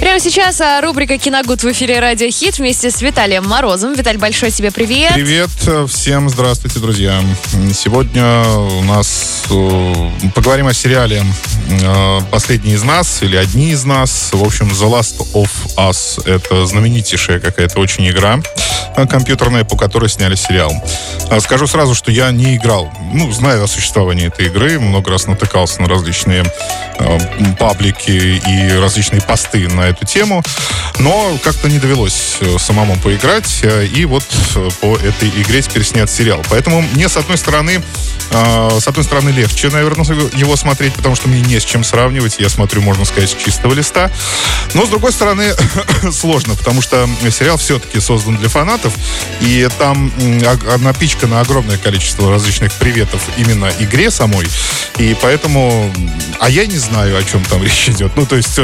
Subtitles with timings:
[0.00, 3.94] Прямо сейчас а, рубрика «Киногуд» в эфире «Радио Хит» вместе с Виталием Морозом.
[3.94, 5.14] Виталь, большой тебе привет.
[5.14, 5.50] Привет
[5.88, 7.20] всем, здравствуйте, друзья.
[7.74, 11.24] Сегодня у нас э, поговорим о сериале
[11.82, 14.30] э, «Последний из нас» или «Одни из нас».
[14.32, 18.38] В общем, «The Last of Us»— это знаменитейшая какая-то очень игра
[18.96, 20.72] э, компьютерная, по которой сняли сериал.
[21.40, 22.90] Скажу сразу, что я не играл.
[23.12, 26.44] Ну, знаю о существовании этой игры, много раз натыкался на различные
[27.58, 30.42] паблики и различные посты на эту тему,
[30.98, 34.24] но как-то не довелось э, самому поиграть, э, и вот
[34.56, 36.42] э, по этой игре теперь снят сериал.
[36.50, 37.82] Поэтому мне, с одной стороны,
[38.30, 42.36] с одной стороны, легче, наверное, его смотреть, потому что мне не с чем сравнивать.
[42.38, 44.10] Я смотрю, можно сказать, с чистого листа.
[44.74, 45.54] Но, с другой стороны,
[46.12, 48.92] сложно, потому что сериал все-таки создан для фанатов,
[49.40, 50.12] и там
[50.80, 54.46] напичкано огромное количество различных приветов именно игре самой.
[54.98, 55.90] И поэтому...
[56.38, 58.12] А я не знаю, о чем там речь идет.
[58.14, 58.56] Ну, то есть,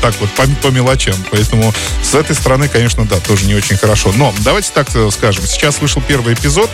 [0.00, 1.14] так вот, по, по мелочам.
[1.30, 4.12] Поэтому с этой стороны, конечно, да, тоже не очень хорошо.
[4.16, 5.46] Но давайте так э, скажем.
[5.46, 6.70] Сейчас вышел первый эпизод.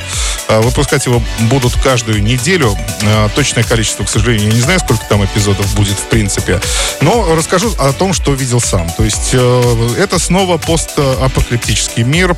[0.48, 2.76] Э, выпускать его будут каждую неделю.
[3.02, 6.60] Э, точное количество, к сожалению, я не знаю, сколько там эпизодов будет в принципе.
[7.00, 8.88] Но расскажу о том, что видел сам.
[8.90, 12.34] То есть это снова постапокалиптический мир,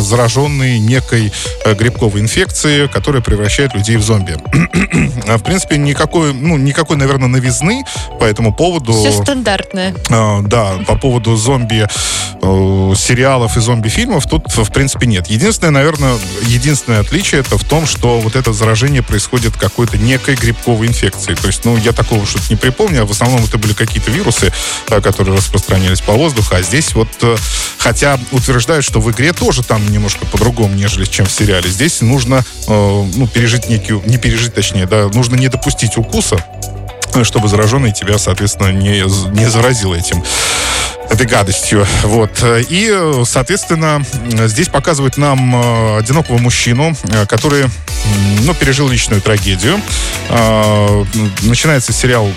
[0.00, 1.32] зараженный некой
[1.64, 4.36] грибковой инфекцией, которая превращает людей в зомби.
[5.38, 7.84] В принципе, никакой, ну, никакой, наверное, новизны
[8.18, 8.92] по этому поводу.
[8.92, 9.94] Все стандартное.
[10.08, 11.86] Да, по поводу зомби
[12.42, 12.94] э,
[13.56, 15.28] и зомби-фильмов тут, в принципе, нет.
[15.28, 20.86] Единственное, наверное, единственное отличие это в том, что вот это заражение происходит какой-то некой грибковой
[20.86, 21.36] инфекцией.
[21.36, 24.52] То есть, ну, я такого что-то не припомню, а в основном это были какие-то вирусы,
[24.90, 27.36] э, которые распространялись по воздуху, а здесь вот, э,
[27.78, 31.68] хотя утверждают, что в игре тоже там немножко по-другому, нежели чем в сериале.
[31.70, 36.44] Здесь нужно, ну, пережить некий, не пережить, точнее, да, нужно не допустить укуса,
[37.24, 39.00] чтобы зараженный тебя, соответственно, не,
[39.34, 40.22] не заразил этим
[41.10, 41.86] этой гадостью.
[42.02, 42.42] Вот.
[42.68, 44.02] И, соответственно,
[44.46, 47.66] здесь показывают нам э, одинокого мужчину, э, который
[48.42, 49.80] ну, пережил личную трагедию.
[50.30, 51.04] А,
[51.42, 52.30] начинается сериал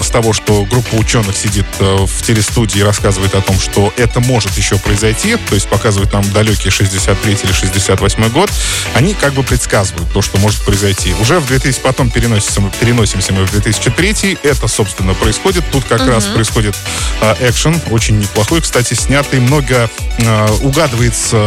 [0.00, 4.20] с того, что группа ученых сидит э, в телестудии и рассказывает о том, что это
[4.20, 8.50] может еще произойти, то есть показывают нам далекий 63 или 68 год.
[8.94, 11.14] Они как бы предсказывают то, что может произойти.
[11.20, 15.64] Уже в 2000, потом переносимся, переносимся мы в 2003, это, собственно, происходит.
[15.70, 16.10] Тут как угу.
[16.10, 16.76] раз происходит
[17.20, 21.46] э, экшен, очень неплохой, кстати, снятый, много э, угадывается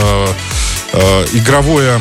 [0.94, 2.00] э, игровое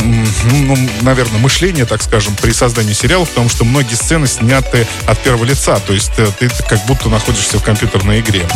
[0.00, 5.44] ну, наверное, мышление, так скажем, при создании сериалов, потому что многие сцены сняты от первого
[5.44, 8.46] лица, то есть э, ты как будто находишься в компьютерной игре.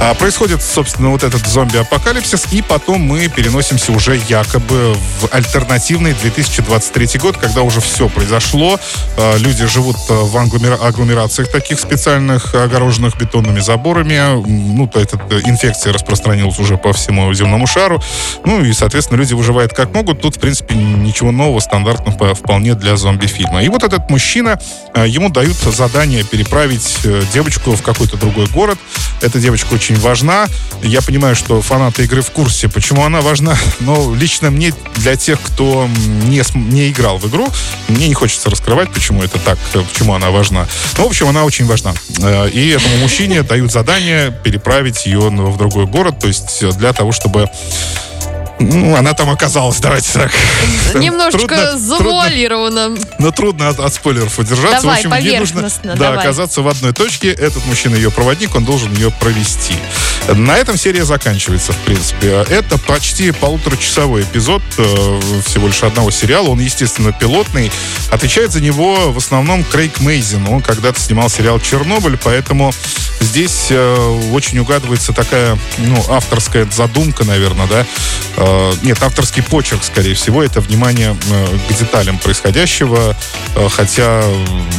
[0.00, 7.18] А происходит, собственно, вот этот зомби-апокалипсис, и потом мы переносимся уже якобы в альтернативный 2023
[7.18, 8.78] год, когда уже все произошло,
[9.16, 15.92] а, люди живут э, в агломерациях таких специальных, огороженных бетонными заборами, ну, то эта инфекция
[15.92, 18.02] распространилась уже по всему земному шару,
[18.44, 20.20] ну, и, соответственно, люди выживают как могут.
[20.20, 23.62] Тут, в принципе, ничего нового, стандартного вполне для зомби-фильма.
[23.62, 24.58] И вот этот мужчина,
[24.94, 28.78] э, ему дают задание переправить э, девочку в какой-то другой город.
[29.20, 30.46] Эта девочка очень важна.
[30.82, 35.40] Я понимаю, что фанаты игры в курсе, почему она важна, но лично мне, для тех,
[35.40, 35.88] кто
[36.24, 37.48] не, не играл в игру,
[37.88, 40.66] мне не хочется раскрывать, почему это так, э, почему она важна.
[40.98, 41.94] Ну, в общем, она очень важна.
[42.52, 47.48] И этому мужчине дают задание переправить ее в другой город, то есть для того, чтобы
[48.58, 50.32] ну, она там оказалась, давайте так.
[50.94, 52.96] Немножечко завуалировано.
[53.18, 54.82] Но трудно от, от спойлеров удержаться.
[54.82, 56.18] Давай, в общем, ей нужно да, давай.
[56.18, 57.30] оказаться в одной точке.
[57.30, 59.74] Этот мужчина ее проводник, он должен ее провести.
[60.32, 62.44] На этом серия заканчивается, в принципе.
[62.48, 66.48] Это почти полуторачасовой эпизод э, всего лишь одного сериала.
[66.48, 67.70] Он, естественно, пилотный.
[68.10, 70.48] Отвечает за него в основном Крейг Мейзин.
[70.48, 72.72] Он когда-то снимал сериал «Чернобыль», поэтому
[73.20, 77.86] здесь э, очень угадывается такая, ну, авторская задумка, наверное, да,
[78.36, 81.16] Э, нет, авторский почерк, скорее всего, это внимание
[81.68, 83.16] к деталям происходящего,
[83.70, 84.22] хотя,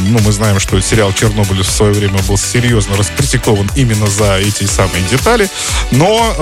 [0.00, 4.64] ну, мы знаем, что сериал «Чернобыль» в свое время был серьезно раскритикован именно за эти
[4.64, 5.35] самые детали,
[5.90, 6.34] но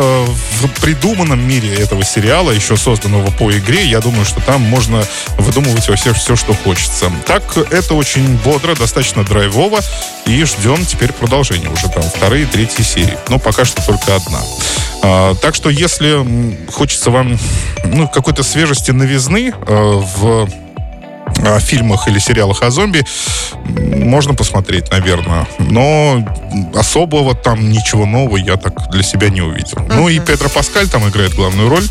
[0.60, 5.04] в придуманном мире этого сериала, еще созданного по игре, я думаю, что там можно
[5.38, 7.10] выдумывать во все, все, что хочется.
[7.26, 9.80] Так, это очень бодро, достаточно драйвово,
[10.26, 13.18] и ждем теперь продолжения уже там вторые, третьи серии.
[13.28, 14.40] Но пока что только одна.
[15.02, 16.24] А, так что, если
[16.70, 17.38] хочется вам
[17.84, 20.48] ну, какой-то свежести новизны э, в
[21.46, 23.04] о фильмах или сериалах о зомби
[23.64, 25.46] можно посмотреть, наверное.
[25.58, 26.24] Но
[26.74, 29.78] особого там ничего нового я так для себя не увидел.
[29.78, 29.94] Uh-huh.
[29.94, 31.84] Ну и Петро Паскаль там играет главную роль.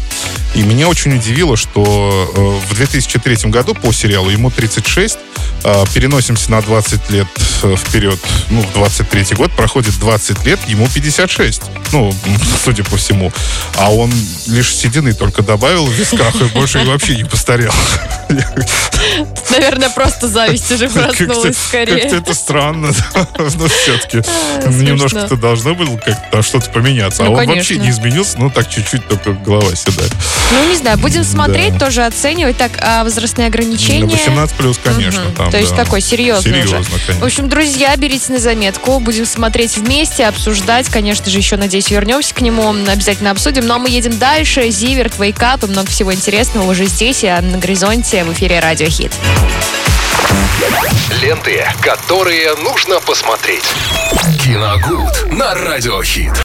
[0.56, 5.18] И меня очень удивило, что э, в 2003 году по сериалу ему 36,
[5.64, 7.28] э, переносимся на 20 лет
[7.64, 8.20] э, вперед,
[8.52, 11.64] ну, в 23 год, проходит 20 лет, ему 56.
[11.92, 12.14] Ну,
[12.64, 13.34] судя по всему.
[13.78, 14.14] А он
[14.46, 17.74] лишь седины только добавил в висках и больше вообще не постарел.
[19.50, 22.02] Наверное, просто зависть уже проснулась скорее.
[22.02, 22.92] Как-то это странно,
[23.38, 24.18] но все-таки
[24.68, 27.24] немножко-то должно было как-то что-то поменяться.
[27.24, 30.12] А ну, он вообще не изменился, ну так чуть-чуть только голова седает.
[30.52, 32.58] Ну, не знаю, будем смотреть, тоже оценивать.
[32.58, 34.06] Так, а возрастные ограничения?
[34.06, 35.24] 18 плюс, конечно.
[35.52, 37.22] То есть такой серьезный Серьезно, конечно.
[37.22, 39.00] В общем, друзья, берите на заметку.
[39.00, 40.88] Будем смотреть вместе, обсуждать.
[40.90, 42.74] Конечно же, еще, надеюсь, вернемся к нему.
[42.88, 43.66] Обязательно обсудим.
[43.66, 44.70] Но мы едем дальше.
[44.70, 48.88] Зиверт, Wake Up и много всего интересного уже здесь, а на горизонте в эфире Радио
[48.88, 49.12] Хит.
[51.22, 53.64] Ленты, которые нужно посмотреть.
[54.40, 56.34] Киногуд на Радиохит.